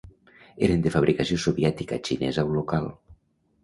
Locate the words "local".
2.61-2.95